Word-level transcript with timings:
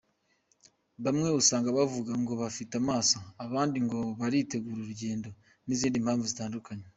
Bamwe 1.03 1.27
usanga 1.41 1.69
bavuga 1.77 2.11
ngo 2.21 2.33
bafite 2.41 2.73
amasomo, 2.81 3.29
abandi 3.45 3.77
ngo 3.85 3.99
baritegura 4.19 4.77
urugendo 4.81 5.29
n’izindi 5.67 5.97
mpamvu 6.05 6.25
zitandukanye. 6.33 6.85